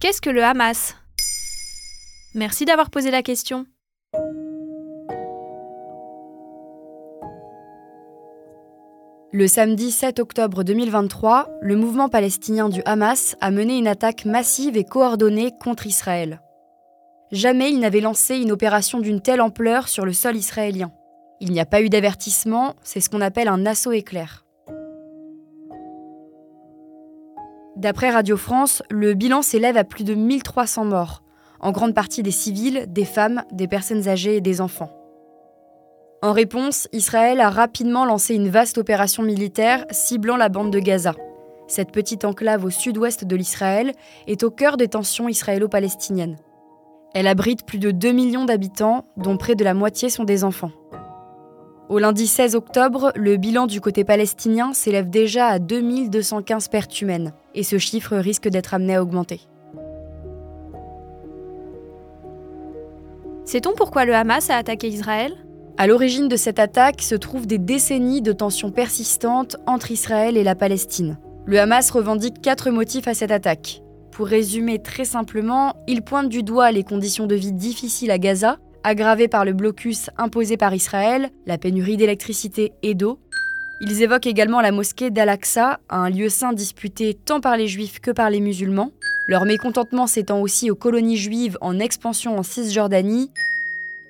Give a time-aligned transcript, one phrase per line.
[0.00, 0.94] Qu'est-ce que le Hamas?
[2.36, 3.66] Merci d'avoir posé la question.
[9.32, 14.76] Le samedi 7 octobre 2023, le mouvement palestinien du Hamas a mené une attaque massive
[14.76, 16.42] et coordonnée contre Israël.
[17.32, 20.92] Jamais il n'avait lancé une opération d'une telle ampleur sur le sol israélien.
[21.40, 24.44] Il n'y a pas eu d'avertissement, c'est ce qu'on appelle un assaut éclair.
[27.78, 31.22] D'après Radio France, le bilan s'élève à plus de 1300 morts,
[31.60, 34.90] en grande partie des civils, des femmes, des personnes âgées et des enfants.
[36.20, 41.14] En réponse, Israël a rapidement lancé une vaste opération militaire ciblant la bande de Gaza.
[41.68, 43.92] Cette petite enclave au sud-ouest de l'Israël
[44.26, 46.36] est au cœur des tensions israélo-palestiniennes.
[47.14, 50.72] Elle abrite plus de 2 millions d'habitants, dont près de la moitié sont des enfants.
[51.88, 57.32] Au lundi 16 octobre, le bilan du côté palestinien s'élève déjà à 2215 pertes humaines,
[57.54, 59.40] et ce chiffre risque d'être amené à augmenter.
[63.46, 65.32] Sait-on pourquoi le Hamas a attaqué Israël?
[65.78, 70.44] À l'origine de cette attaque se trouvent des décennies de tensions persistantes entre Israël et
[70.44, 71.16] la Palestine.
[71.46, 73.80] Le Hamas revendique quatre motifs à cette attaque.
[74.10, 78.58] Pour résumer très simplement, il pointe du doigt les conditions de vie difficiles à Gaza,
[78.88, 83.18] aggravées par le blocus imposé par Israël, la pénurie d'électricité et d'eau.
[83.82, 88.10] Ils évoquent également la mosquée d'Al-Aqsa, un lieu saint disputé tant par les juifs que
[88.10, 88.90] par les musulmans.
[89.28, 93.30] Leur mécontentement s'étend aussi aux colonies juives en expansion en Cisjordanie,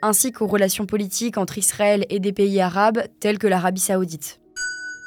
[0.00, 4.38] ainsi qu'aux relations politiques entre Israël et des pays arabes tels que l'Arabie saoudite.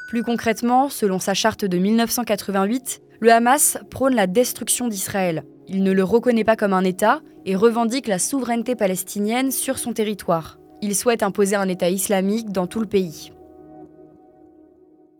[0.09, 5.45] Plus concrètement, selon sa charte de 1988, le Hamas prône la destruction d'Israël.
[5.67, 9.93] Il ne le reconnaît pas comme un État et revendique la souveraineté palestinienne sur son
[9.93, 10.57] territoire.
[10.81, 13.31] Il souhaite imposer un État islamique dans tout le pays.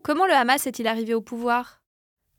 [0.02, 1.80] Comment le Hamas est-il arrivé au pouvoir?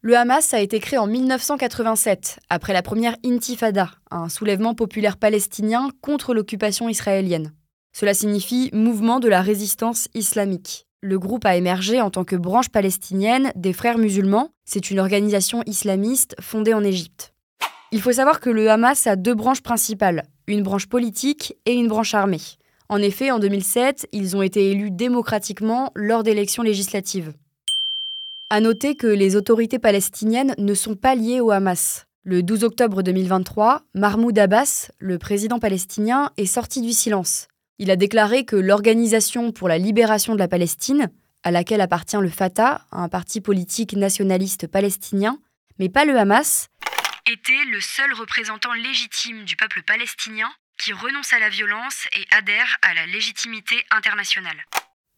[0.01, 5.91] Le Hamas a été créé en 1987, après la première Intifada, un soulèvement populaire palestinien
[6.01, 7.53] contre l'occupation israélienne.
[7.93, 10.87] Cela signifie Mouvement de la résistance islamique.
[11.05, 14.53] Le groupe a émergé en tant que branche palestinienne des Frères musulmans.
[14.63, 17.33] C'est une organisation islamiste fondée en Égypte.
[17.91, 21.89] Il faut savoir que le Hamas a deux branches principales, une branche politique et une
[21.89, 22.39] branche armée.
[22.87, 27.33] En effet, en 2007, ils ont été élus démocratiquement lors d'élections législatives.
[28.49, 32.05] À noter que les autorités palestiniennes ne sont pas liées au Hamas.
[32.23, 37.49] Le 12 octobre 2023, Mahmoud Abbas, le président palestinien, est sorti du silence.
[37.79, 41.09] Il a déclaré que l'Organisation pour la libération de la Palestine,
[41.43, 45.39] à laquelle appartient le Fatah, un parti politique nationaliste palestinien,
[45.79, 46.67] mais pas le Hamas,
[47.25, 52.77] était le seul représentant légitime du peuple palestinien qui renonce à la violence et adhère
[52.81, 54.65] à la légitimité internationale.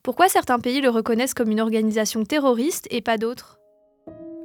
[0.03, 3.57] Pourquoi certains pays le reconnaissent comme une organisation terroriste et pas d'autres?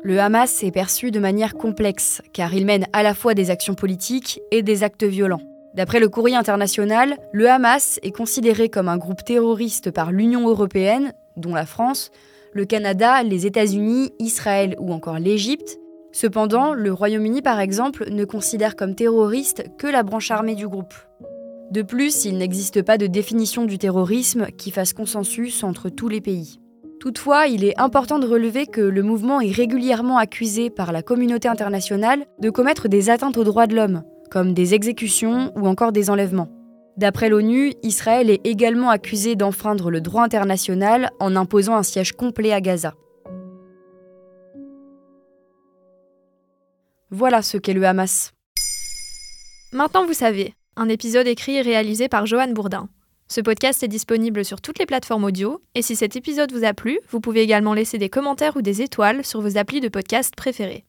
[0.02, 3.74] Le Hamas est perçu de manière complexe, car il mène à la fois des actions
[3.74, 5.42] politiques et des actes violents.
[5.74, 11.12] D'après le courrier international, le Hamas est considéré comme un groupe terroriste par l'Union européenne,
[11.36, 12.10] dont la France,
[12.52, 15.78] le Canada, les États-Unis, Israël ou encore l'Égypte.
[16.12, 20.94] Cependant, le Royaume-Uni, par exemple, ne considère comme terroriste que la branche armée du groupe.
[21.70, 26.20] De plus, il n'existe pas de définition du terrorisme qui fasse consensus entre tous les
[26.20, 26.58] pays.
[26.98, 31.46] Toutefois, il est important de relever que le mouvement est régulièrement accusé par la communauté
[31.46, 36.10] internationale de commettre des atteintes aux droits de l'homme, comme des exécutions ou encore des
[36.10, 36.48] enlèvements.
[36.96, 42.52] D'après l'ONU, Israël est également accusé d'enfreindre le droit international en imposant un siège complet
[42.52, 42.94] à Gaza.
[47.10, 48.32] Voilà ce qu'est le Hamas.
[49.72, 52.88] Maintenant vous savez, un épisode écrit et réalisé par Johan Bourdin.
[53.28, 56.74] Ce podcast est disponible sur toutes les plateformes audio, et si cet épisode vous a
[56.74, 60.34] plu, vous pouvez également laisser des commentaires ou des étoiles sur vos applis de podcast
[60.36, 60.84] préférés.